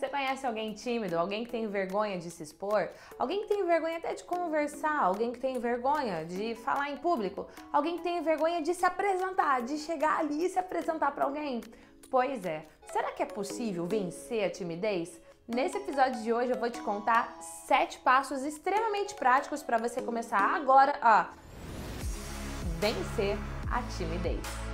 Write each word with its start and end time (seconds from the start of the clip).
Você 0.00 0.08
conhece 0.08 0.46
alguém 0.46 0.72
tímido, 0.72 1.18
alguém 1.18 1.44
que 1.44 1.50
tem 1.50 1.66
vergonha 1.66 2.16
de 2.16 2.30
se 2.30 2.42
expor, 2.42 2.88
alguém 3.18 3.42
que 3.42 3.48
tem 3.48 3.66
vergonha 3.66 3.98
até 3.98 4.14
de 4.14 4.24
conversar, 4.24 4.98
alguém 4.98 5.30
que 5.30 5.38
tem 5.38 5.58
vergonha 5.58 6.24
de 6.24 6.54
falar 6.54 6.90
em 6.90 6.96
público, 6.96 7.46
alguém 7.70 7.98
que 7.98 8.02
tem 8.02 8.22
vergonha 8.22 8.62
de 8.62 8.72
se 8.72 8.86
apresentar, 8.86 9.60
de 9.60 9.76
chegar 9.76 10.20
ali 10.20 10.46
e 10.46 10.48
se 10.48 10.58
apresentar 10.58 11.12
para 11.12 11.26
alguém? 11.26 11.60
Pois 12.10 12.46
é, 12.46 12.64
será 12.90 13.12
que 13.12 13.22
é 13.22 13.26
possível 13.26 13.86
vencer 13.86 14.42
a 14.42 14.48
timidez? 14.48 15.20
Nesse 15.46 15.76
episódio 15.76 16.22
de 16.22 16.32
hoje 16.32 16.50
eu 16.50 16.58
vou 16.58 16.70
te 16.70 16.80
contar 16.80 17.36
sete 17.42 17.98
passos 17.98 18.42
extremamente 18.42 19.14
práticos 19.14 19.62
para 19.62 19.76
você 19.76 20.00
começar 20.00 20.56
agora 20.56 20.98
a 21.02 21.28
vencer 22.80 23.36
a 23.70 23.82
timidez. 23.98 24.69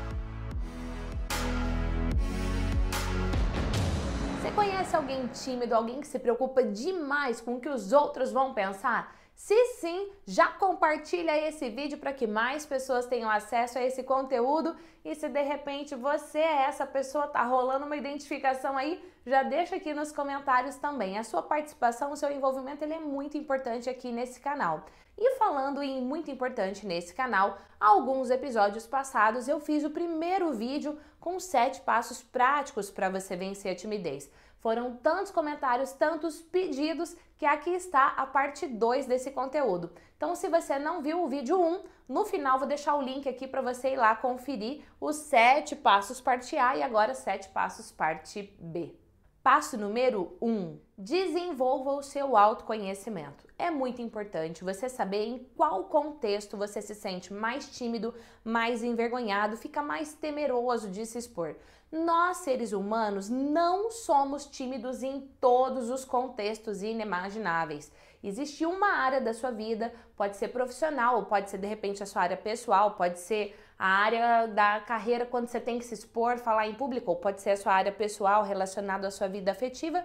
Conhece 4.57 4.97
alguém 4.97 5.27
tímido, 5.27 5.75
alguém 5.75 6.01
que 6.01 6.07
se 6.07 6.19
preocupa 6.19 6.63
demais 6.63 7.43
com 7.43 7.57
o 7.57 7.61
que 7.61 7.69
os 7.69 7.93
outros 7.93 8.33
vão 8.33 8.55
pensar? 8.55 9.15
Se 9.35 9.55
sim, 9.81 10.11
já 10.27 10.47
compartilha 10.49 11.37
esse 11.47 11.69
vídeo 11.69 11.99
para 11.99 12.11
que 12.11 12.27
mais 12.27 12.65
pessoas 12.65 13.05
tenham 13.05 13.29
acesso 13.29 13.79
a 13.79 13.83
esse 13.83 14.03
conteúdo 14.03 14.75
e 15.05 15.15
se 15.15 15.29
de 15.29 15.43
repente 15.43 15.95
você 15.95 16.39
é 16.39 16.63
essa 16.63 16.87
pessoa, 16.87 17.27
tá 17.27 17.43
rolando 17.43 17.85
uma 17.85 17.99
identificação 17.99 18.79
aí, 18.79 18.99
já 19.27 19.43
deixa 19.43 19.77
aqui 19.77 19.93
nos 19.93 20.11
comentários 20.11 20.77
também. 20.77 21.19
A 21.19 21.23
sua 21.23 21.43
participação, 21.43 22.13
o 22.13 22.17
seu 22.17 22.33
envolvimento, 22.33 22.83
ele 22.83 22.95
é 22.95 22.99
muito 22.99 23.37
importante 23.37 23.91
aqui 23.91 24.11
nesse 24.11 24.41
canal. 24.41 24.87
E 25.19 25.37
falando 25.37 25.83
em 25.83 26.03
muito 26.03 26.31
importante 26.31 26.87
nesse 26.87 27.15
canal, 27.15 27.59
alguns 27.81 28.29
episódios 28.29 28.87
passados 28.87 29.49
eu 29.49 29.59
fiz 29.59 29.83
o 29.83 29.91
primeiro 29.91 30.53
vídeo 30.53 30.99
com 31.19 31.41
sete 31.41 31.81
passos 31.81 32.23
práticos 32.23 32.91
para 32.91 33.09
você 33.09 33.35
vencer 33.35 33.73
a 33.73 33.75
timidez. 33.75 34.31
Foram 34.59 34.97
tantos 34.97 35.33
comentários, 35.33 35.93
tantos 35.93 36.43
pedidos, 36.43 37.17
que 37.39 37.47
aqui 37.47 37.71
está 37.71 38.09
a 38.09 38.27
parte 38.27 38.67
2 38.67 39.07
desse 39.07 39.31
conteúdo. 39.31 39.93
Então, 40.17 40.35
se 40.35 40.49
você 40.49 40.79
não 40.79 41.03
viu 41.03 41.23
o 41.23 41.29
vídeo 41.29 41.59
1, 41.59 41.67
um, 41.67 41.85
no 42.09 42.25
final 42.25 42.59
vou 42.59 42.67
deixar 42.67 42.95
o 42.95 43.03
link 43.03 43.29
aqui 43.29 43.47
para 43.47 43.61
você 43.61 43.91
ir 43.91 43.97
lá 43.97 44.17
conferir 44.17 44.83
os 45.01 45.17
sete 45.17 45.77
passos 45.77 46.21
parte 46.21 46.57
A 46.57 46.77
e 46.77 46.83
agora 46.83 47.15
sete 47.15 47.49
passos 47.51 47.93
parte 47.93 48.55
B. 48.59 49.06
Passo 49.47 49.79
número 49.79 50.37
1: 50.43 50.51
um, 50.51 50.81
desenvolva 50.99 51.93
o 51.93 52.03
seu 52.03 52.37
autoconhecimento. 52.37 53.47
É 53.57 53.71
muito 53.71 54.03
importante 54.03 54.65
você 54.65 54.89
saber 54.89 55.25
em 55.25 55.39
qual 55.57 55.85
contexto 55.85 56.57
você 56.57 56.83
se 56.83 56.97
sente 56.97 57.33
mais 57.33 57.79
tímido, 57.79 58.13
mais 58.43 58.83
envergonhado, 58.83 59.57
fica 59.57 59.81
mais 59.81 60.15
temeroso 60.15 60.91
de 60.91 61.07
se 61.07 61.19
expor. 61.19 61.55
Nós, 61.93 62.39
seres 62.39 62.73
humanos, 62.73 63.29
não 63.29 63.89
somos 63.89 64.47
tímidos 64.47 65.05
em 65.05 65.21
todos 65.41 65.91
os 65.91 66.05
contextos 66.05 66.83
inimagináveis. 66.83 67.93
Existe 68.25 68.67
uma 68.67 68.95
área 68.95 69.21
da 69.21 69.33
sua 69.33 69.53
vida, 69.53 69.95
pode 70.17 70.37
ser 70.37 70.49
profissional, 70.49 71.27
pode 71.27 71.51
ser 71.51 71.59
de 71.59 71.69
repente 71.69 72.03
a 72.03 72.07
sua 72.07 72.23
área 72.23 72.37
pessoal, 72.37 72.97
pode 72.97 73.21
ser 73.21 73.57
a 73.79 73.87
área 73.87 74.47
da 74.47 74.81
carreira 74.81 75.27
quando 75.27 75.49
você 75.49 75.61
tem 75.61 75.79
que 75.79 75.85
se 75.85 75.95
expor, 75.95 76.39
falar 76.39 76.67
em 76.67 76.75
público, 76.75 77.11
ou 77.11 77.17
pode 77.17 77.43
ser 77.43 77.51
a 77.51 77.57
sua 77.57 77.73
área 77.73 77.93
pessoal 77.93 78.43
relacionada 78.43 79.09
à 79.09 79.11
sua 79.11 79.29
vida 79.29 79.51
afetiva. 79.51 80.05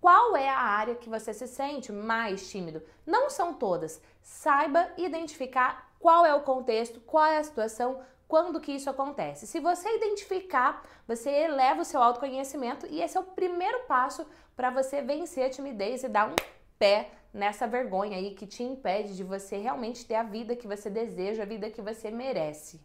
Qual 0.00 0.36
é 0.36 0.48
a 0.48 0.58
área 0.58 0.96
que 0.96 1.08
você 1.08 1.32
se 1.32 1.46
sente 1.46 1.92
mais 1.92 2.50
tímido? 2.50 2.82
Não 3.06 3.30
são 3.30 3.54
todas. 3.54 4.02
Saiba 4.20 4.88
identificar 4.96 5.92
qual 6.00 6.26
é 6.26 6.34
o 6.34 6.42
contexto, 6.42 7.00
qual 7.00 7.26
é 7.26 7.38
a 7.38 7.44
situação, 7.44 8.00
quando 8.26 8.60
que 8.60 8.72
isso 8.72 8.90
acontece. 8.90 9.46
Se 9.46 9.60
você 9.60 9.88
identificar, 9.96 10.82
você 11.06 11.30
eleva 11.30 11.82
o 11.82 11.84
seu 11.84 12.02
autoconhecimento 12.02 12.86
e 12.86 13.00
esse 13.00 13.16
é 13.16 13.20
o 13.20 13.24
primeiro 13.24 13.84
passo 13.84 14.26
para 14.56 14.70
você 14.70 15.00
vencer 15.00 15.46
a 15.46 15.50
timidez 15.50 16.02
e 16.02 16.08
dar 16.08 16.28
um 16.28 16.34
pé 16.76 17.10
nessa 17.32 17.66
vergonha 17.68 18.16
aí 18.16 18.34
que 18.34 18.46
te 18.46 18.64
impede 18.64 19.16
de 19.16 19.22
você 19.22 19.56
realmente 19.58 20.04
ter 20.04 20.16
a 20.16 20.24
vida 20.24 20.56
que 20.56 20.66
você 20.66 20.90
deseja, 20.90 21.44
a 21.44 21.46
vida 21.46 21.70
que 21.70 21.80
você 21.80 22.10
merece. 22.10 22.80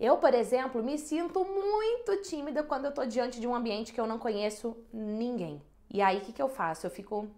Eu, 0.00 0.16
por 0.16 0.32
exemplo, 0.32 0.82
me 0.82 0.96
sinto 0.96 1.44
muito 1.44 2.22
tímida 2.22 2.62
quando 2.62 2.86
eu 2.86 2.92
tô 2.92 3.04
diante 3.04 3.38
de 3.38 3.46
um 3.46 3.54
ambiente 3.54 3.92
que 3.92 4.00
eu 4.00 4.06
não 4.06 4.18
conheço 4.18 4.74
ninguém. 4.90 5.62
E 5.90 6.00
aí 6.00 6.16
o 6.16 6.20
que, 6.22 6.32
que 6.32 6.40
eu 6.40 6.48
faço? 6.48 6.86
Eu 6.86 6.90
fico 6.90 7.28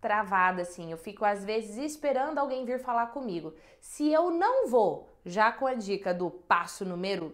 travada 0.00 0.62
assim, 0.62 0.90
eu 0.90 0.98
fico 0.98 1.24
às 1.24 1.44
vezes 1.44 1.76
esperando 1.76 2.38
alguém 2.38 2.64
vir 2.64 2.80
falar 2.80 3.06
comigo. 3.12 3.54
Se 3.80 4.12
eu 4.12 4.32
não 4.32 4.66
vou 4.66 5.08
já 5.24 5.52
com 5.52 5.64
a 5.64 5.74
dica 5.74 6.12
do 6.12 6.28
passo 6.28 6.84
número 6.84 7.32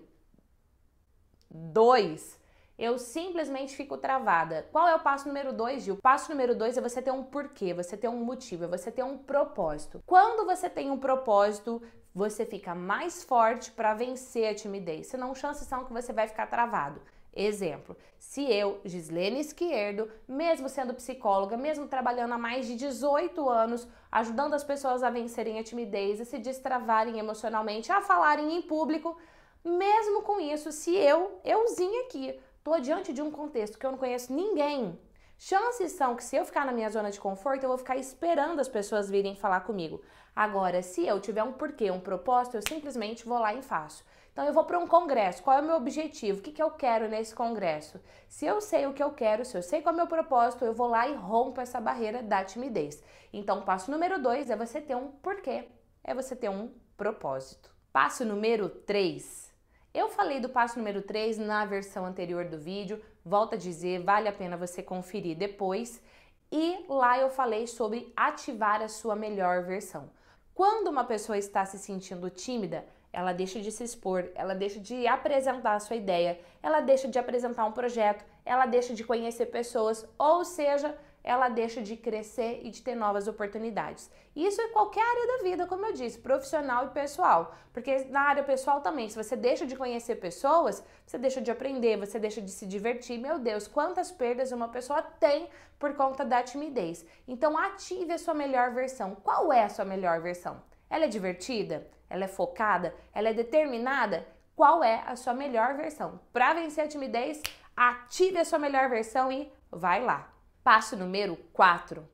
2, 1.51 2.39
eu 2.79 2.99
simplesmente 2.99 3.75
fico 3.75 3.97
travada. 3.97 4.69
Qual 4.71 4.87
é 4.87 4.95
o 4.95 5.01
passo 5.01 5.27
número 5.27 5.51
2, 5.51 5.83
Gil? 5.83 5.95
O 5.95 6.03
passo 6.03 6.31
número 6.31 6.55
2 6.55 6.77
é 6.77 6.81
você 6.83 7.01
ter 7.01 7.11
um 7.11 7.25
porquê, 7.25 7.73
você 7.73 7.97
ter 7.97 8.09
um 8.09 8.23
motivo, 8.23 8.65
é 8.65 8.69
você 8.69 8.93
ter 8.93 9.03
um 9.03 9.17
propósito. 9.17 10.03
Quando 10.05 10.45
você 10.45 10.69
tem 10.69 10.91
um 10.91 10.99
propósito, 10.99 11.83
você 12.19 12.45
fica 12.45 12.75
mais 12.75 13.23
forte 13.23 13.71
para 13.71 13.95
vencer 13.95 14.51
a 14.51 14.55
timidez. 14.55 15.07
Senão, 15.07 15.35
chances 15.37 15.69
são 15.69 15.85
que 15.85 15.93
você 15.93 16.13
vai 16.13 16.27
ficar 16.27 16.49
travado. 16.49 17.01
Exemplo, 17.33 17.97
se 18.19 18.43
eu, 18.43 18.81
Gislene 18.85 19.39
Esquerdo, 19.39 20.11
mesmo 20.27 20.69
sendo 20.69 20.93
psicóloga, 20.95 21.57
mesmo 21.57 21.87
trabalhando 21.87 22.33
há 22.33 22.39
mais 22.39 22.67
de 22.67 22.75
18 22.75 23.49
anos, 23.49 23.87
ajudando 24.11 24.55
as 24.55 24.65
pessoas 24.65 25.05
a 25.05 25.11
vencerem 25.11 25.61
a 25.61 25.63
timidez, 25.63 26.21
a 26.21 26.25
se 26.25 26.39
destravarem 26.39 27.21
emocionalmente, 27.21 27.93
a 27.93 28.01
falarem 28.01 28.57
em 28.57 28.63
público, 28.63 29.17
mesmo 29.65 30.23
com 30.23 30.41
isso, 30.41 30.73
se 30.73 30.97
eu, 30.97 31.41
euzinha 31.45 32.07
aqui, 32.07 32.37
tô 32.65 32.81
diante 32.81 33.13
de 33.13 33.23
um 33.23 33.31
contexto 33.31 33.79
que 33.79 33.87
eu 33.87 33.93
não 33.93 33.99
conheço 33.99 34.33
ninguém, 34.33 34.99
chances 35.39 35.93
são 35.93 36.15
que 36.15 36.23
se 36.23 36.37
eu 36.37 36.45
ficar 36.45 36.67
na 36.67 36.73
minha 36.73 36.91
zona 36.91 37.11
de 37.11 37.21
conforto, 37.21 37.63
eu 37.63 37.69
vou 37.69 37.79
ficar 37.79 37.97
esperando 37.97 38.61
as 38.61 38.69
pessoas 38.69 39.09
virem 39.09 39.35
falar 39.35 39.61
comigo. 39.61 40.03
Agora, 40.35 40.83
se 40.83 41.07
eu 41.07 41.21
tiver 41.21 41.43
um 41.43 41.53
porquê, 41.53 41.91
um 41.91 42.01
propósito, 42.01 42.57
eu 42.57 42.63
simplesmente 42.69 43.25
vou 43.25 43.39
lá 43.39 43.55
e 43.55 43.63
faço. 43.63 44.05
Então 44.33 44.45
eu 44.45 44.53
vou 44.53 44.65
para 44.65 44.79
um 44.79 44.87
congresso. 44.87 45.43
Qual 45.43 45.57
é 45.57 45.61
o 45.61 45.65
meu 45.65 45.77
objetivo? 45.77 46.39
O 46.39 46.43
que, 46.43 46.53
que 46.53 46.63
eu 46.63 46.71
quero 46.71 47.09
nesse 47.09 47.35
congresso? 47.35 48.01
Se 48.29 48.45
eu 48.45 48.61
sei 48.61 48.87
o 48.87 48.93
que 48.93 49.03
eu 49.03 49.11
quero, 49.11 49.45
se 49.45 49.57
eu 49.57 49.63
sei 49.63 49.81
qual 49.81 49.93
é 49.93 49.95
o 49.95 49.97
meu 49.97 50.07
propósito, 50.07 50.65
eu 50.65 50.75
vou 50.75 50.89
lá 50.89 51.09
e 51.09 51.15
rompo 51.15 51.61
essa 51.61 51.81
barreira 51.81 52.23
da 52.23 52.45
timidez. 52.45 53.03
Então, 53.33 53.63
passo 53.63 53.91
número 53.91 54.21
dois 54.21 54.51
é 54.51 54.57
você 54.57 54.81
ter 54.81 54.95
um 54.95 55.09
porquê, 55.09 55.69
é 56.05 56.15
você 56.15 56.37
ter 56.37 56.49
um 56.49 56.73
propósito. 56.97 57.79
Passo 57.93 58.25
número 58.25 58.69
3. 58.69 59.53
Eu 59.95 60.09
falei 60.09 60.39
do 60.39 60.49
passo 60.49 60.79
número 60.79 61.01
3 61.03 61.39
na 61.39 61.65
versão 61.65 62.05
anterior 62.05 62.45
do 62.45 62.59
vídeo, 62.59 63.03
volto 63.29 63.55
a 63.55 63.59
dizer, 63.59 64.03
vale 64.03 64.29
a 64.29 64.33
pena 64.33 64.57
você 64.57 64.83
conferir 64.83 65.37
depois. 65.37 66.03
E 66.51 66.85
lá 66.89 67.19
eu 67.19 67.29
falei 67.29 67.67
sobre 67.67 68.13
ativar 68.17 68.81
a 68.81 68.89
sua 68.89 69.15
melhor 69.15 69.65
versão. 69.65 70.11
Quando 70.55 70.89
uma 70.89 71.05
pessoa 71.05 71.37
está 71.37 71.65
se 71.65 71.79
sentindo 71.79 72.31
tímida, 72.31 72.85
ela 73.13 73.33
deixa 73.33 73.61
de 73.61 73.71
se 73.71 73.85
expor, 73.85 74.31
ela 74.35 74.55
deixa 74.55 74.81
de 74.81 75.07
apresentar 75.07 75.75
a 75.75 75.81
sua 75.81 75.97
ideia, 75.97 76.41
ela 76.63 76.81
deixa 76.81 77.07
de 77.07 77.19
apresentar 77.19 77.65
um 77.65 77.73
projeto, 77.73 78.25
ela 78.45 78.67
deixa 78.67 78.95
de 78.95 79.05
conhecer 79.05 79.47
pessoas, 79.47 80.07
ou 80.19 80.45
seja, 80.45 80.97
ela 81.23 81.49
deixa 81.49 81.83
de 81.83 81.97
crescer 81.97 82.61
e 82.63 82.71
de 82.71 82.83
ter 82.83 82.95
novas 82.95 83.29
oportunidades. 83.29 84.11
Isso 84.35 84.61
em 84.61 84.73
qualquer 84.73 85.03
área 85.03 85.27
da 85.27 85.43
vida, 85.43 85.67
como 85.67 85.85
eu 85.85 85.93
disse, 85.93 86.19
profissional 86.19 86.87
e 86.87 86.91
pessoal. 86.91 87.55
Porque 87.73 88.05
na 88.05 88.23
área 88.23 88.43
pessoal 88.43 88.81
também, 88.81 89.09
se 89.09 89.17
você 89.17 89.37
deixa 89.37 89.67
de 89.67 89.77
conhecer 89.77 90.17
pessoas, 90.17 90.83
você 91.05 91.19
deixa 91.19 91.41
de 91.41 91.51
aprender, 91.51 91.97
você 91.97 92.19
deixa 92.19 92.41
de 92.41 92.51
se 92.51 92.67
divertir. 92.67 93.19
Meu 93.19 93.39
Deus, 93.39 93.67
quantas 93.67 94.11
perdas 94.11 94.53
uma 94.53 94.69
pessoa 94.69 95.03
tem 95.03 95.49
por 95.79 95.95
conta 95.95 96.25
da 96.25 96.43
timidez. 96.43 97.05
Então 97.27 97.57
ative 97.57 98.13
a 98.13 98.19
sua 98.19 98.35
melhor 98.35 98.73
versão. 98.73 99.15
Qual 99.17 99.53
é 99.53 99.65
a 99.65 99.69
sua 99.69 99.85
melhor 99.85 100.21
versão? 100.21 100.63
Ela 100.91 101.05
é 101.05 101.09
divertida? 101.09 101.87
Ela 102.11 102.25
é 102.25 102.29
focada? 102.29 102.95
Ela 103.13 103.29
é 103.29 103.35
determinada? 103.35 104.27
Qual 104.57 104.83
é 104.83 105.05
a 105.07 105.15
sua 105.15 105.35
melhor 105.35 105.77
versão? 105.77 106.21
Para 106.33 106.55
vencer 106.55 106.85
a 106.85 106.89
timidez, 106.89 107.41
ative 107.77 108.39
a 108.39 108.45
sua 108.45 108.59
melhor 108.59 108.89
versão 108.89 109.31
e 109.31 109.53
vai 109.71 110.03
lá. 110.03 110.33
Passo 110.69 110.99
número 110.99 111.35
4. 111.55 112.07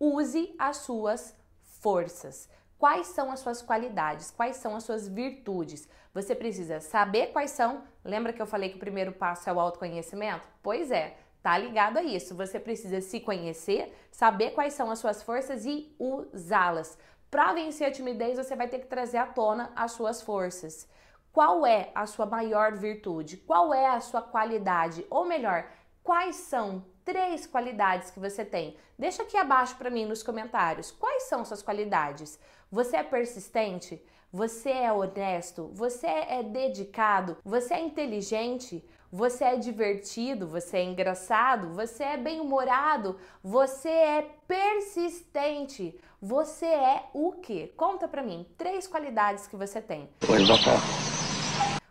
Use 0.00 0.54
as 0.58 0.78
suas 0.78 1.36
forças. 1.82 2.48
Quais 2.78 3.08
são 3.08 3.30
as 3.30 3.40
suas 3.40 3.60
qualidades? 3.60 4.30
Quais 4.30 4.56
são 4.56 4.74
as 4.74 4.84
suas 4.84 5.06
virtudes? 5.06 5.86
Você 6.14 6.34
precisa 6.34 6.80
saber 6.80 7.26
quais 7.26 7.50
são. 7.50 7.82
Lembra 8.02 8.32
que 8.32 8.40
eu 8.40 8.46
falei 8.46 8.70
que 8.70 8.76
o 8.76 8.80
primeiro 8.80 9.12
passo 9.12 9.50
é 9.50 9.52
o 9.52 9.60
autoconhecimento? 9.60 10.48
Pois 10.62 10.90
é, 10.90 11.18
tá 11.42 11.58
ligado 11.58 11.98
a 11.98 12.02
isso. 12.02 12.34
Você 12.34 12.58
precisa 12.58 13.02
se 13.02 13.20
conhecer, 13.20 13.94
saber 14.10 14.52
quais 14.52 14.72
são 14.72 14.90
as 14.90 14.98
suas 14.98 15.22
forças 15.22 15.66
e 15.66 15.94
usá-las. 15.98 16.96
Para 17.30 17.52
vencer 17.52 17.86
a 17.86 17.92
timidez, 17.92 18.38
você 18.38 18.56
vai 18.56 18.66
ter 18.66 18.78
que 18.78 18.86
trazer 18.86 19.18
à 19.18 19.26
tona 19.26 19.70
as 19.76 19.92
suas 19.92 20.22
forças. 20.22 20.88
Qual 21.30 21.66
é 21.66 21.90
a 21.94 22.06
sua 22.06 22.24
maior 22.24 22.72
virtude? 22.72 23.36
Qual 23.36 23.74
é 23.74 23.88
a 23.88 24.00
sua 24.00 24.22
qualidade? 24.22 25.04
Ou 25.10 25.26
melhor, 25.26 25.68
quais 26.02 26.36
são 26.36 26.82
três 27.04 27.46
qualidades 27.46 28.10
que 28.10 28.18
você 28.18 28.44
tem? 28.44 28.76
Deixa 28.98 29.22
aqui 29.22 29.36
abaixo 29.36 29.76
para 29.76 29.90
mim 29.90 30.06
nos 30.06 30.22
comentários. 30.22 30.90
Quais 30.90 31.24
são 31.24 31.44
suas 31.44 31.62
qualidades? 31.62 32.38
Você 32.70 32.96
é 32.96 33.02
persistente? 33.02 34.02
Você 34.32 34.70
é 34.70 34.92
honesto? 34.92 35.70
Você 35.74 36.06
é 36.06 36.42
dedicado? 36.42 37.36
Você 37.44 37.74
é 37.74 37.80
inteligente? 37.80 38.84
você 39.14 39.44
é 39.44 39.56
divertido, 39.56 40.48
você 40.48 40.78
é 40.78 40.82
engraçado, 40.82 41.72
você 41.72 42.02
é 42.02 42.16
bem-humorado, 42.16 43.16
você 43.44 43.88
é 43.88 44.28
persistente. 44.48 45.96
Você 46.20 46.66
é 46.66 47.04
o 47.14 47.30
quê? 47.30 47.72
Conta 47.76 48.08
pra 48.08 48.24
mim, 48.24 48.44
três 48.58 48.88
qualidades 48.88 49.46
que 49.46 49.54
você 49.54 49.80
tem. 49.80 50.08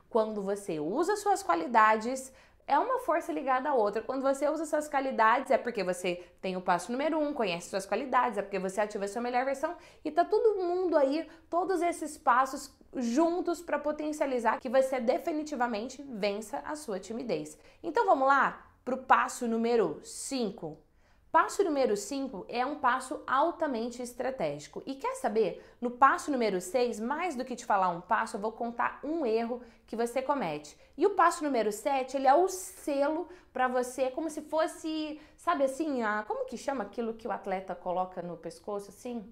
Quando 0.09 0.41
você 0.41 0.81
usa 0.81 1.15
suas 1.15 1.41
qualidades, 1.41 2.29
é 2.67 2.77
uma 2.77 2.99
força 2.99 3.31
ligada 3.31 3.69
à 3.69 3.73
outra. 3.73 4.01
Quando 4.01 4.21
você 4.21 4.47
usa 4.47 4.65
suas 4.65 4.87
qualidades, 4.87 5.51
é 5.51 5.57
porque 5.57 5.83
você 5.83 6.23
tem 6.41 6.55
o 6.55 6.61
passo 6.61 6.91
número 6.91 7.19
um, 7.19 7.33
conhece 7.33 7.69
suas 7.69 7.85
qualidades, 7.85 8.37
é 8.37 8.41
porque 8.41 8.59
você 8.59 8.81
ativa 8.81 9.05
a 9.05 9.07
sua 9.07 9.21
melhor 9.21 9.45
versão 9.45 9.75
e 10.03 10.11
tá 10.11 10.23
todo 10.23 10.61
mundo 10.61 10.97
aí, 10.97 11.27
todos 11.49 11.81
esses 11.81 12.17
passos 12.17 12.73
juntos 12.95 13.61
para 13.61 13.79
potencializar 13.79 14.59
que 14.59 14.69
você 14.69 14.99
definitivamente 14.99 16.03
vença 16.03 16.59
a 16.59 16.75
sua 16.75 16.99
timidez. 16.99 17.57
Então 17.81 18.05
vamos 18.05 18.27
lá 18.27 18.65
para 18.85 18.95
o 18.95 18.99
passo 18.99 19.47
número 19.47 19.99
5. 20.03 20.77
Passo 21.33 21.63
número 21.63 21.97
5 21.97 22.45
é 22.47 22.63
um 22.63 22.75
passo 22.75 23.23
altamente 23.25 24.03
estratégico. 24.03 24.83
E 24.85 24.93
quer 24.93 25.15
saber? 25.15 25.65
No 25.81 25.89
passo 25.89 26.29
número 26.29 26.61
6, 26.61 26.99
mais 26.99 27.35
do 27.35 27.43
que 27.43 27.55
te 27.55 27.65
falar 27.65 27.89
um 27.89 28.01
passo, 28.01 28.37
eu 28.37 28.39
vou 28.39 28.51
contar 28.51 28.99
um 29.03 29.25
erro 29.25 29.59
que 29.87 29.95
você 29.95 30.21
comete. 30.21 30.77
E 30.95 31.07
o 31.07 31.15
passo 31.15 31.43
número 31.43 31.71
7, 31.71 32.17
ele 32.17 32.27
é 32.27 32.35
o 32.35 32.47
selo 32.47 33.27
para 33.51 33.67
você, 33.67 34.11
como 34.11 34.29
se 34.29 34.43
fosse, 34.43 35.19
sabe 35.35 35.63
assim, 35.63 36.03
a, 36.03 36.21
como 36.21 36.45
que 36.45 36.55
chama 36.55 36.83
aquilo 36.83 37.15
que 37.15 37.27
o 37.27 37.31
atleta 37.31 37.73
coloca 37.73 38.21
no 38.21 38.37
pescoço, 38.37 38.91
assim? 38.91 39.25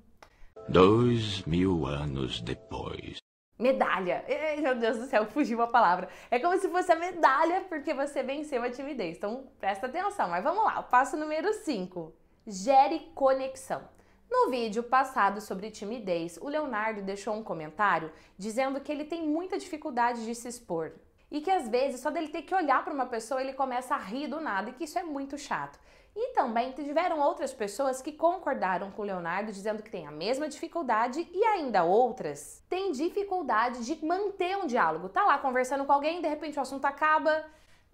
Dois 0.68 1.44
mil 1.44 1.86
anos 1.86 2.42
depois 2.42 3.20
medalha. 3.61 4.25
Meu 4.59 4.75
Deus 4.75 4.97
do 4.97 5.05
céu, 5.05 5.25
fugiu 5.25 5.61
a 5.61 5.67
palavra. 5.67 6.09
É 6.29 6.39
como 6.39 6.57
se 6.59 6.67
fosse 6.67 6.91
a 6.91 6.95
medalha 6.95 7.61
porque 7.69 7.93
você 7.93 8.23
venceu 8.23 8.63
a 8.63 8.69
timidez. 8.69 9.17
Então, 9.17 9.45
presta 9.59 9.85
atenção. 9.85 10.29
Mas 10.29 10.43
vamos 10.43 10.63
lá, 10.63 10.79
o 10.79 10.83
passo 10.83 11.15
número 11.15 11.53
5. 11.53 12.13
Gere 12.47 13.11
conexão. 13.13 13.81
No 14.29 14.49
vídeo 14.49 14.81
passado 14.81 15.41
sobre 15.41 15.69
timidez, 15.69 16.37
o 16.41 16.47
Leonardo 16.47 17.01
deixou 17.01 17.35
um 17.35 17.43
comentário 17.43 18.11
dizendo 18.37 18.79
que 18.79 18.91
ele 18.91 19.03
tem 19.03 19.27
muita 19.27 19.57
dificuldade 19.57 20.25
de 20.25 20.33
se 20.33 20.47
expor 20.47 20.93
e 21.29 21.39
que 21.39 21.49
às 21.49 21.67
vezes 21.69 22.01
só 22.01 22.09
dele 22.09 22.27
ter 22.27 22.41
que 22.41 22.53
olhar 22.53 22.83
para 22.83 22.93
uma 22.93 23.05
pessoa 23.05 23.41
ele 23.41 23.53
começa 23.53 23.95
a 23.95 23.97
rir 23.97 24.27
do 24.27 24.41
nada 24.41 24.69
e 24.69 24.73
que 24.73 24.83
isso 24.83 24.99
é 24.99 25.03
muito 25.03 25.37
chato. 25.37 25.79
E 26.15 26.33
também 26.33 26.71
tiveram 26.73 27.19
outras 27.19 27.53
pessoas 27.53 28.01
que 28.01 28.11
concordaram 28.11 28.91
com 28.91 29.03
Leonardo, 29.03 29.51
dizendo 29.51 29.81
que 29.81 29.89
tem 29.89 30.05
a 30.05 30.11
mesma 30.11 30.49
dificuldade 30.49 31.27
e 31.31 31.43
ainda 31.45 31.83
outras 31.83 32.63
têm 32.69 32.91
dificuldade 32.91 33.85
de 33.85 34.05
manter 34.05 34.57
um 34.57 34.67
diálogo. 34.67 35.09
Tá 35.09 35.23
lá 35.25 35.37
conversando 35.37 35.85
com 35.85 35.93
alguém, 35.93 36.21
de 36.21 36.27
repente 36.27 36.59
o 36.59 36.61
assunto 36.61 36.85
acaba 36.85 37.45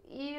e 0.09 0.35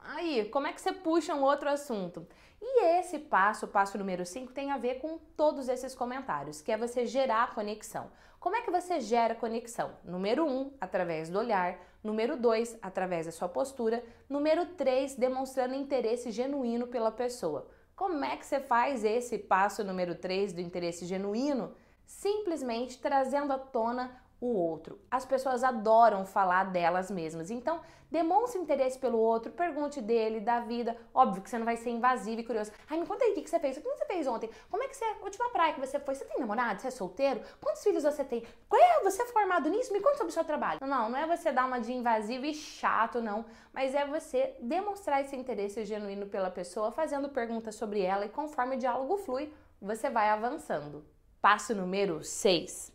aí, 0.00 0.48
como 0.48 0.66
é 0.66 0.72
que 0.72 0.80
você 0.80 0.92
puxa 0.92 1.34
um 1.34 1.42
outro 1.42 1.68
assunto? 1.68 2.26
E 2.60 2.84
esse 2.98 3.18
passo, 3.18 3.68
passo 3.68 3.98
número 3.98 4.24
5, 4.24 4.52
tem 4.52 4.70
a 4.70 4.78
ver 4.78 4.96
com 4.96 5.18
todos 5.36 5.68
esses 5.68 5.94
comentários, 5.94 6.60
que 6.60 6.72
é 6.72 6.76
você 6.76 7.06
gerar 7.06 7.54
conexão. 7.54 8.10
Como 8.38 8.56
é 8.56 8.62
que 8.62 8.70
você 8.70 9.00
gera 9.00 9.34
conexão? 9.34 9.92
Número 10.04 10.44
1, 10.44 10.50
um, 10.50 10.72
através 10.80 11.28
do 11.28 11.38
olhar. 11.38 11.78
Número 12.02 12.36
2, 12.36 12.78
através 12.82 13.26
da 13.26 13.32
sua 13.32 13.48
postura. 13.48 14.04
Número 14.28 14.66
3, 14.66 15.14
demonstrando 15.14 15.74
interesse 15.74 16.30
genuíno 16.30 16.86
pela 16.86 17.10
pessoa. 17.10 17.68
Como 17.94 18.24
é 18.24 18.36
que 18.36 18.44
você 18.44 18.58
faz 18.58 19.04
esse 19.04 19.38
passo 19.38 19.84
número 19.84 20.14
3 20.14 20.52
do 20.52 20.60
interesse 20.60 21.06
genuíno? 21.06 21.74
Simplesmente 22.04 22.98
trazendo 22.98 23.52
à 23.52 23.58
tona 23.58 24.21
o 24.42 24.56
outro. 24.56 24.98
As 25.08 25.24
pessoas 25.24 25.62
adoram 25.62 26.26
falar 26.26 26.64
delas 26.64 27.12
mesmas. 27.12 27.48
Então, 27.48 27.80
demonstre 28.10 28.60
interesse 28.60 28.98
pelo 28.98 29.16
outro, 29.16 29.52
pergunte 29.52 30.00
dele, 30.00 30.40
da 30.40 30.58
vida. 30.58 30.96
Óbvio 31.14 31.40
que 31.40 31.48
você 31.48 31.56
não 31.56 31.64
vai 31.64 31.76
ser 31.76 31.90
invasivo 31.90 32.40
e 32.40 32.44
curioso. 32.44 32.72
Ai, 32.90 32.98
me 32.98 33.06
conta 33.06 33.24
aí 33.24 33.30
o 33.30 33.34
que, 33.34 33.48
você 33.48 33.60
fez. 33.60 33.76
O 33.76 33.80
que 33.80 33.88
você 33.88 34.04
fez 34.04 34.26
ontem? 34.26 34.50
Como 34.68 34.82
é 34.82 34.88
que 34.88 34.96
você. 34.96 35.04
Última 35.22 35.48
praia 35.50 35.74
que 35.74 35.80
você 35.80 36.00
foi? 36.00 36.16
Você 36.16 36.24
tem 36.24 36.40
namorado? 36.40 36.80
Você 36.80 36.88
é 36.88 36.90
solteiro? 36.90 37.40
Quantos 37.60 37.84
filhos 37.84 38.02
você 38.02 38.24
tem? 38.24 38.42
Qual 38.68 38.82
é? 38.82 39.04
Você 39.04 39.22
é 39.22 39.26
formado 39.26 39.70
nisso? 39.70 39.92
Me 39.92 40.00
conta 40.00 40.16
sobre 40.16 40.30
o 40.30 40.34
seu 40.34 40.44
trabalho. 40.44 40.80
Não, 40.84 41.08
não 41.08 41.16
é 41.16 41.24
você 41.24 41.52
dar 41.52 41.64
uma 41.64 41.78
de 41.78 41.92
invasivo 41.92 42.44
e 42.44 42.52
chato, 42.52 43.20
não. 43.20 43.44
Mas 43.72 43.94
é 43.94 44.04
você 44.04 44.56
demonstrar 44.60 45.20
esse 45.20 45.36
interesse 45.36 45.84
genuíno 45.84 46.26
pela 46.26 46.50
pessoa, 46.50 46.90
fazendo 46.90 47.28
perguntas 47.28 47.76
sobre 47.76 48.00
ela 48.00 48.26
e 48.26 48.28
conforme 48.28 48.74
o 48.74 48.78
diálogo 48.78 49.18
flui, 49.18 49.52
você 49.80 50.10
vai 50.10 50.30
avançando. 50.30 51.04
Passo 51.40 51.76
número 51.76 52.24
6 52.24 52.92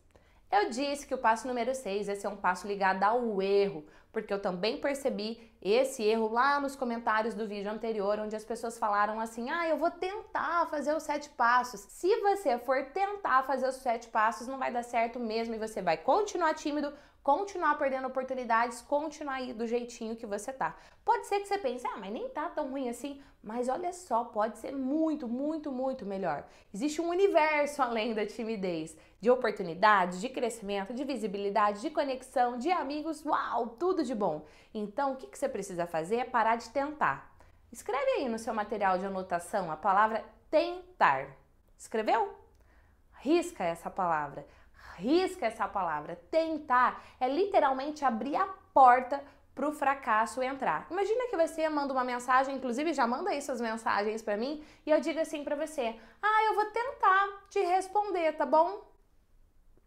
eu 0.51 0.69
disse 0.69 1.05
que 1.05 1.13
o 1.13 1.17
passo 1.17 1.47
número 1.47 1.75
6 1.75 2.07
esse 2.07 2.25
é 2.25 2.29
um 2.29 2.38
passo 2.38 2.67
ligado 2.67 3.03
ao 3.03 3.41
erro, 3.41 3.85
porque 4.11 4.33
eu 4.33 4.41
também 4.41 4.79
percebi 4.79 5.51
esse 5.61 6.03
erro 6.03 6.31
lá 6.31 6.59
nos 6.59 6.75
comentários 6.75 7.35
do 7.35 7.47
vídeo 7.47 7.69
anterior, 7.69 8.19
onde 8.19 8.35
as 8.35 8.45
pessoas 8.45 8.77
falaram 8.77 9.19
assim: 9.19 9.49
ah, 9.49 9.67
eu 9.67 9.77
vou 9.77 9.91
tentar 9.91 10.65
fazer 10.67 10.95
os 10.95 11.03
sete 11.03 11.29
passos. 11.29 11.81
Se 11.81 12.15
você 12.21 12.57
for 12.57 12.85
tentar 12.85 13.44
fazer 13.44 13.67
os 13.67 13.75
sete 13.75 14.07
passos, 14.07 14.47
não 14.47 14.57
vai 14.57 14.71
dar 14.71 14.83
certo 14.83 15.19
mesmo 15.19 15.55
e 15.55 15.59
você 15.59 15.81
vai 15.81 15.97
continuar 15.97 16.53
tímido, 16.53 16.94
continuar 17.27 17.77
perdendo 17.77 18.07
oportunidades, 18.07 18.81
continuar 18.81 19.33
aí 19.33 19.51
do 19.51 19.68
jeitinho 19.68 20.15
que 20.15 20.25
você 20.25 20.53
tá. 20.53 20.77
Pode 21.03 21.27
ser 21.27 21.41
que 21.41 21.47
você 21.50 21.57
pense, 21.57 21.85
ah, 21.85 21.97
mas 21.97 22.09
nem 22.09 22.29
tá 22.29 22.47
tão 22.47 22.69
ruim 22.69 22.88
assim, 22.88 23.21
mas 23.44 23.68
olha 23.68 23.91
só, 23.91 24.24
pode 24.24 24.57
ser 24.59 24.71
muito, 24.71 25.27
muito, 25.27 25.69
muito 25.69 26.06
melhor. 26.06 26.47
Existe 26.74 27.01
um 27.01 27.09
universo 27.09 27.81
além 27.81 28.13
da 28.13 28.25
timidez, 28.25 28.95
de 29.19 29.29
oportunidades, 29.29 30.21
de 30.21 30.29
crescimento, 30.29 30.94
de 30.94 31.03
visibilidade, 31.03 31.81
de 31.81 31.89
conexão, 31.89 32.57
de 32.57 32.71
amigos, 32.71 33.25
uau, 33.25 33.75
tudo 33.77 34.06
de 34.06 34.15
bom. 34.15 34.45
Então, 34.73 35.12
o 35.12 35.15
que, 35.18 35.27
que 35.27 35.38
você 35.38 35.50
precisa 35.50 35.85
fazer 35.85 36.15
é 36.19 36.23
parar 36.23 36.56
de 36.56 36.69
tentar. 36.69 37.35
Escreve 37.69 38.09
aí 38.12 38.30
no 38.30 38.39
seu 38.39 38.53
material 38.53 38.97
de 38.97 39.06
anotação 39.06 39.69
a 39.69 39.75
palavra 39.75 40.23
tentar. 40.50 41.35
Escreveu? 41.77 42.33
Risca 43.19 43.65
essa 43.65 43.89
palavra 43.89 44.47
risca 44.97 45.45
essa 45.45 45.67
palavra. 45.67 46.15
Tentar 46.29 47.01
é 47.19 47.27
literalmente 47.27 48.03
abrir 48.03 48.35
a 48.35 48.47
porta 48.73 49.23
para 49.55 49.67
o 49.67 49.71
fracasso 49.71 50.44
entrar. 50.44 50.85
Imagina 50.91 51.27
que 51.29 51.38
você 51.38 51.67
manda 51.67 51.91
uma 51.91 52.03
mensagem, 52.03 52.55
inclusive 52.55 52.94
já 52.94 53.07
manda 53.07 53.31
aí 53.31 53.41
suas 53.41 53.59
mensagens 53.59 54.21
para 54.21 54.38
mim, 54.38 54.63
e 54.85 54.91
eu 54.91 54.99
digo 54.99 55.19
assim 55.19 55.44
para 55.44 55.55
você: 55.55 55.95
"Ah, 56.21 56.44
eu 56.45 56.55
vou 56.55 56.65
tentar 56.65 57.27
te 57.49 57.59
responder, 57.61 58.33
tá 58.33 58.45
bom?" 58.45 58.85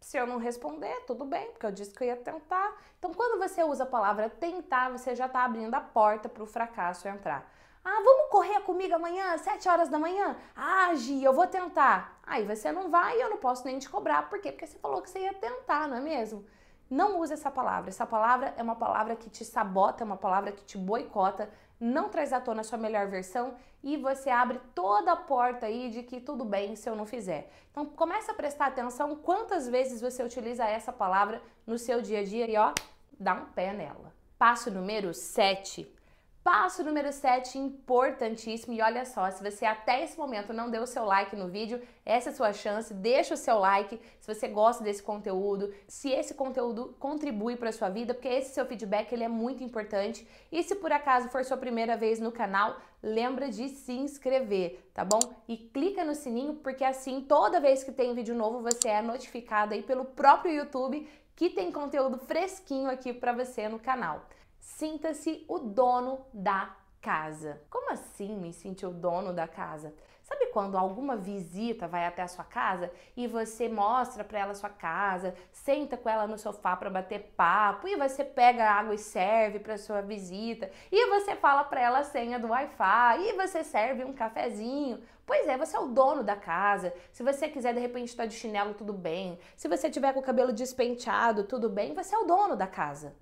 Se 0.00 0.16
eu 0.16 0.26
não 0.26 0.38
responder, 0.38 1.04
tudo 1.06 1.24
bem, 1.24 1.52
porque 1.52 1.66
eu 1.66 1.70
disse 1.70 1.94
que 1.94 2.02
eu 2.02 2.08
ia 2.08 2.16
tentar. 2.16 2.74
Então, 2.98 3.12
quando 3.12 3.38
você 3.38 3.62
usa 3.62 3.84
a 3.84 3.86
palavra 3.86 4.30
tentar, 4.30 4.90
você 4.90 5.14
já 5.14 5.26
está 5.26 5.44
abrindo 5.44 5.74
a 5.74 5.80
porta 5.80 6.28
para 6.28 6.42
o 6.42 6.46
fracasso 6.46 7.06
entrar. 7.06 7.46
Ah, 7.84 8.02
vamos 8.04 8.30
correr 8.30 8.60
comigo 8.60 8.94
amanhã, 8.94 9.32
às 9.32 9.40
7 9.40 9.68
horas 9.68 9.88
da 9.88 9.98
manhã? 9.98 10.36
Ah, 10.54 10.94
Gi, 10.94 11.24
eu 11.24 11.32
vou 11.32 11.46
tentar. 11.46 12.20
Aí 12.22 12.44
você 12.44 12.70
não 12.70 12.90
vai 12.90 13.16
e 13.16 13.20
eu 13.22 13.30
não 13.30 13.38
posso 13.38 13.64
nem 13.64 13.78
te 13.78 13.88
cobrar. 13.88 14.28
Por 14.28 14.40
quê? 14.40 14.52
Porque 14.52 14.66
você 14.66 14.78
falou 14.78 15.00
que 15.00 15.08
você 15.08 15.20
ia 15.20 15.34
tentar, 15.34 15.88
não 15.88 15.96
é 15.96 16.00
mesmo? 16.00 16.44
Não 16.90 17.20
use 17.20 17.32
essa 17.32 17.50
palavra. 17.50 17.88
Essa 17.88 18.04
palavra 18.04 18.52
é 18.56 18.62
uma 18.62 18.76
palavra 18.76 19.16
que 19.16 19.30
te 19.30 19.44
sabota, 19.44 20.02
é 20.02 20.06
uma 20.06 20.16
palavra 20.16 20.52
que 20.52 20.64
te 20.64 20.76
boicota, 20.76 21.48
não 21.78 22.10
traz 22.10 22.32
à 22.32 22.40
tona 22.40 22.60
a 22.60 22.64
sua 22.64 22.76
melhor 22.76 23.06
versão 23.06 23.54
e 23.82 23.96
você 23.96 24.28
abre 24.28 24.60
toda 24.74 25.12
a 25.12 25.16
porta 25.16 25.66
aí 25.66 25.88
de 25.88 26.02
que 26.02 26.20
tudo 26.20 26.44
bem 26.44 26.76
se 26.76 26.90
eu 26.90 26.94
não 26.94 27.06
fizer. 27.06 27.50
Então 27.70 27.86
comece 27.86 28.30
a 28.30 28.34
prestar 28.34 28.66
atenção 28.66 29.16
quantas 29.16 29.66
vezes 29.66 30.00
você 30.02 30.22
utiliza 30.22 30.64
essa 30.64 30.92
palavra 30.92 31.40
no 31.66 31.78
seu 31.78 32.02
dia 32.02 32.20
a 32.20 32.24
dia 32.24 32.50
e 32.50 32.56
ó, 32.56 32.74
dá 33.18 33.34
um 33.34 33.46
pé 33.46 33.72
nela. 33.72 34.12
Passo 34.36 34.70
número 34.70 35.14
7 35.14 35.99
Passo 36.42 36.82
número 36.82 37.12
7, 37.12 37.58
importantíssimo, 37.58 38.72
e 38.72 38.80
olha 38.80 39.04
só, 39.04 39.30
se 39.30 39.42
você 39.42 39.66
até 39.66 40.02
esse 40.02 40.16
momento 40.16 40.54
não 40.54 40.70
deu 40.70 40.84
o 40.84 40.86
seu 40.86 41.04
like 41.04 41.36
no 41.36 41.48
vídeo, 41.48 41.82
essa 42.02 42.30
é 42.30 42.32
a 42.32 42.34
sua 42.34 42.52
chance, 42.54 42.94
deixa 42.94 43.34
o 43.34 43.36
seu 43.36 43.58
like 43.58 44.00
se 44.18 44.34
você 44.34 44.48
gosta 44.48 44.82
desse 44.82 45.02
conteúdo, 45.02 45.70
se 45.86 46.10
esse 46.10 46.32
conteúdo 46.32 46.96
contribui 46.98 47.56
para 47.56 47.68
a 47.68 47.72
sua 47.72 47.90
vida, 47.90 48.14
porque 48.14 48.26
esse 48.26 48.54
seu 48.54 48.64
feedback 48.64 49.12
ele 49.12 49.22
é 49.22 49.28
muito 49.28 49.62
importante. 49.62 50.26
E 50.50 50.62
se 50.62 50.74
por 50.76 50.90
acaso 50.90 51.28
for 51.28 51.44
sua 51.44 51.58
primeira 51.58 51.94
vez 51.94 52.18
no 52.18 52.32
canal, 52.32 52.80
lembra 53.02 53.50
de 53.50 53.68
se 53.68 53.92
inscrever, 53.92 54.90
tá 54.94 55.04
bom? 55.04 55.20
E 55.46 55.58
clica 55.58 56.06
no 56.06 56.14
sininho, 56.14 56.54
porque 56.54 56.84
assim, 56.84 57.20
toda 57.20 57.60
vez 57.60 57.84
que 57.84 57.92
tem 57.92 58.14
vídeo 58.14 58.34
novo, 58.34 58.62
você 58.62 58.88
é 58.88 59.02
notificado 59.02 59.74
aí 59.74 59.82
pelo 59.82 60.06
próprio 60.06 60.54
YouTube 60.54 61.06
que 61.36 61.50
tem 61.50 61.70
conteúdo 61.70 62.18
fresquinho 62.18 62.90
aqui 62.90 63.12
para 63.12 63.32
você 63.32 63.68
no 63.68 63.78
canal. 63.78 64.26
Sinta-se 64.60 65.44
o 65.48 65.58
dono 65.58 66.26
da 66.32 66.76
casa. 67.00 67.60
Como 67.70 67.90
assim 67.90 68.36
me 68.36 68.52
sentir 68.52 68.86
o 68.86 68.92
dono 68.92 69.32
da 69.32 69.48
casa? 69.48 69.92
Sabe 70.22 70.46
quando 70.52 70.78
alguma 70.78 71.16
visita 71.16 71.88
vai 71.88 72.06
até 72.06 72.22
a 72.22 72.28
sua 72.28 72.44
casa 72.44 72.92
e 73.16 73.26
você 73.26 73.68
mostra 73.68 74.22
para 74.22 74.38
ela 74.38 74.52
a 74.52 74.54
sua 74.54 74.68
casa, 74.68 75.34
senta 75.50 75.96
com 75.96 76.08
ela 76.08 76.24
no 76.24 76.38
sofá 76.38 76.76
para 76.76 76.88
bater 76.88 77.32
papo 77.36 77.88
e 77.88 77.96
você 77.96 78.22
pega 78.22 78.70
água 78.70 78.94
e 78.94 78.98
serve 78.98 79.58
para 79.58 79.76
sua 79.76 80.00
visita 80.00 80.70
e 80.92 81.08
você 81.08 81.34
fala 81.34 81.64
para 81.64 81.80
ela 81.80 81.98
a 81.98 82.04
senha 82.04 82.38
do 82.38 82.48
Wi-Fi 82.48 83.28
e 83.28 83.32
você 83.32 83.64
serve 83.64 84.04
um 84.04 84.12
cafezinho. 84.12 85.02
Pois 85.26 85.48
é, 85.48 85.56
você 85.56 85.76
é 85.76 85.80
o 85.80 85.88
dono 85.88 86.22
da 86.22 86.36
casa. 86.36 86.94
Se 87.10 87.24
você 87.24 87.48
quiser 87.48 87.74
de 87.74 87.80
repente 87.80 88.08
estar 88.08 88.26
de 88.26 88.34
chinelo, 88.34 88.74
tudo 88.74 88.92
bem. 88.92 89.38
Se 89.56 89.68
você 89.68 89.90
tiver 89.90 90.12
com 90.12 90.20
o 90.20 90.24
cabelo 90.24 90.52
despenteado, 90.52 91.44
tudo 91.44 91.68
bem. 91.68 91.92
Você 91.94 92.14
é 92.14 92.18
o 92.18 92.26
dono 92.26 92.54
da 92.54 92.66
casa. 92.66 93.16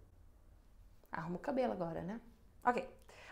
Arruma 1.10 1.36
o 1.36 1.40
cabelo 1.40 1.72
agora, 1.72 2.02
né? 2.02 2.20
Ok. 2.64 2.88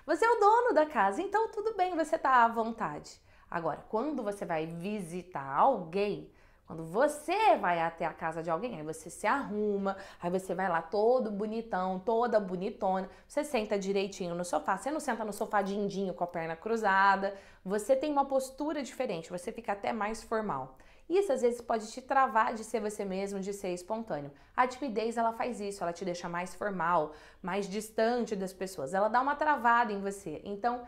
Você 0.06 0.24
é 0.24 0.30
o 0.30 0.40
dono 0.40 0.72
da 0.72 0.86
casa, 0.86 1.20
então 1.20 1.48
tudo 1.50 1.74
bem, 1.74 1.96
você 1.96 2.16
tá 2.16 2.44
à 2.44 2.48
vontade. 2.48 3.20
Agora, 3.50 3.84
quando 3.88 4.22
você 4.22 4.44
vai 4.44 4.66
visitar 4.66 5.56
alguém, 5.56 6.30
quando 6.66 6.84
você 6.84 7.56
vai 7.56 7.80
até 7.80 8.04
a 8.04 8.12
casa 8.12 8.42
de 8.42 8.50
alguém, 8.50 8.76
aí 8.76 8.82
você 8.82 9.08
se 9.08 9.26
arruma, 9.26 9.96
aí 10.20 10.28
você 10.28 10.52
vai 10.52 10.68
lá 10.68 10.82
todo 10.82 11.30
bonitão, 11.30 12.00
toda 12.00 12.40
bonitona, 12.40 13.08
você 13.26 13.44
senta 13.44 13.78
direitinho 13.78 14.34
no 14.34 14.44
sofá, 14.44 14.76
você 14.76 14.90
não 14.90 14.98
senta 14.98 15.24
no 15.24 15.32
sofá 15.32 15.62
dindinho 15.62 16.12
com 16.12 16.24
a 16.24 16.26
perna 16.26 16.56
cruzada, 16.56 17.36
você 17.64 17.94
tem 17.94 18.10
uma 18.10 18.24
postura 18.24 18.82
diferente, 18.82 19.30
você 19.30 19.52
fica 19.52 19.72
até 19.72 19.92
mais 19.92 20.24
formal. 20.24 20.76
Isso 21.08 21.32
às 21.32 21.42
vezes 21.42 21.60
pode 21.60 21.90
te 21.92 22.02
travar 22.02 22.54
de 22.54 22.64
ser 22.64 22.80
você 22.80 23.04
mesmo, 23.04 23.38
de 23.38 23.52
ser 23.52 23.72
espontâneo. 23.72 24.32
A 24.56 24.66
timidez 24.66 25.16
ela 25.16 25.32
faz 25.32 25.60
isso, 25.60 25.82
ela 25.82 25.92
te 25.92 26.04
deixa 26.04 26.28
mais 26.28 26.54
formal, 26.54 27.12
mais 27.40 27.68
distante 27.68 28.34
das 28.34 28.52
pessoas, 28.52 28.92
ela 28.92 29.08
dá 29.08 29.20
uma 29.20 29.36
travada 29.36 29.92
em 29.92 30.00
você. 30.00 30.40
Então, 30.44 30.82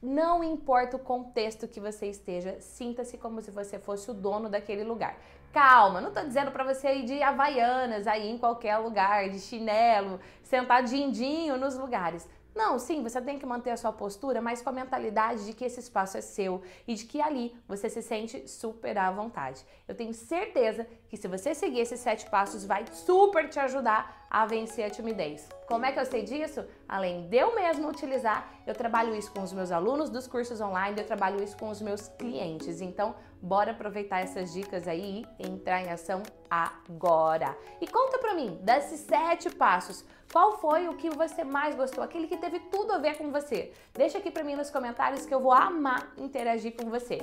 não 0.00 0.44
importa 0.44 0.96
o 0.96 1.00
contexto 1.00 1.66
que 1.66 1.80
você 1.80 2.06
esteja, 2.06 2.60
sinta-se 2.60 3.18
como 3.18 3.40
se 3.40 3.50
você 3.50 3.78
fosse 3.78 4.10
o 4.10 4.14
dono 4.14 4.48
daquele 4.48 4.84
lugar. 4.84 5.18
Calma, 5.52 6.02
não 6.02 6.12
tô 6.12 6.22
dizendo 6.22 6.50
para 6.50 6.62
você 6.62 6.96
ir 6.96 7.04
de 7.04 7.22
havaianas 7.22 8.06
aí 8.06 8.28
em 8.30 8.36
qualquer 8.36 8.76
lugar, 8.76 9.30
de 9.30 9.40
chinelo, 9.40 10.20
sentar 10.46 10.82
dindinho 10.82 11.56
nos 11.56 11.76
lugares. 11.76 12.28
Não, 12.56 12.78
sim, 12.78 13.02
você 13.02 13.20
tem 13.20 13.38
que 13.38 13.44
manter 13.44 13.70
a 13.70 13.76
sua 13.76 13.92
postura, 13.92 14.40
mas 14.40 14.62
com 14.62 14.70
a 14.70 14.72
mentalidade 14.72 15.44
de 15.44 15.52
que 15.52 15.62
esse 15.62 15.78
espaço 15.78 16.16
é 16.16 16.22
seu 16.22 16.62
e 16.88 16.94
de 16.94 17.04
que 17.04 17.20
ali 17.20 17.54
você 17.68 17.90
se 17.90 18.00
sente 18.00 18.48
super 18.48 18.96
à 18.96 19.10
vontade. 19.10 19.62
Eu 19.86 19.94
tenho 19.94 20.14
certeza 20.14 20.86
que 21.06 21.18
se 21.18 21.28
você 21.28 21.54
seguir 21.54 21.80
esses 21.80 22.00
sete 22.00 22.30
passos, 22.30 22.64
vai 22.64 22.86
super 22.90 23.46
te 23.50 23.60
ajudar 23.60 24.26
a 24.30 24.46
vencer 24.46 24.86
a 24.86 24.90
timidez. 24.90 25.46
Como 25.68 25.84
é 25.84 25.92
que 25.92 26.00
eu 26.00 26.06
sei 26.06 26.22
disso? 26.22 26.64
Além 26.88 27.28
de 27.28 27.36
eu 27.36 27.54
mesmo 27.54 27.88
utilizar, 27.88 28.50
eu 28.66 28.74
trabalho 28.74 29.14
isso 29.14 29.30
com 29.32 29.42
os 29.42 29.52
meus 29.52 29.70
alunos 29.70 30.08
dos 30.08 30.26
cursos 30.26 30.58
online, 30.58 30.98
eu 30.98 31.06
trabalho 31.06 31.44
isso 31.44 31.58
com 31.58 31.68
os 31.68 31.82
meus 31.82 32.08
clientes. 32.08 32.80
Então, 32.80 33.14
bora 33.42 33.72
aproveitar 33.72 34.20
essas 34.20 34.54
dicas 34.54 34.88
aí 34.88 35.26
e 35.38 35.46
entrar 35.46 35.82
em 35.82 35.90
ação 35.90 36.22
agora. 36.48 37.54
E 37.82 37.86
conta 37.86 38.18
pra 38.18 38.32
mim, 38.32 38.58
desses 38.62 39.00
sete 39.00 39.50
passos, 39.50 40.06
qual 40.32 40.58
foi 40.58 40.88
o 40.88 40.94
que 40.94 41.10
você 41.10 41.44
mais 41.44 41.74
gostou? 41.74 42.02
Aquele 42.02 42.26
que 42.26 42.36
teve 42.36 42.60
tudo 42.60 42.92
a 42.92 42.98
ver 42.98 43.16
com 43.16 43.30
você? 43.30 43.72
Deixa 43.94 44.18
aqui 44.18 44.30
pra 44.30 44.44
mim 44.44 44.54
nos 44.54 44.70
comentários 44.70 45.24
que 45.24 45.34
eu 45.34 45.40
vou 45.40 45.52
amar 45.52 46.12
interagir 46.16 46.74
com 46.76 46.90
você. 46.90 47.18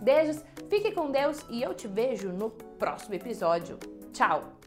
Beijos, 0.00 0.42
fique 0.68 0.92
com 0.92 1.10
Deus 1.10 1.44
e 1.48 1.62
eu 1.62 1.74
te 1.74 1.86
vejo 1.86 2.30
no 2.30 2.50
próximo 2.50 3.14
episódio. 3.14 3.78
Tchau! 4.12 4.61